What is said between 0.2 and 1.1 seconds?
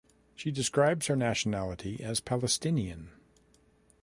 She describes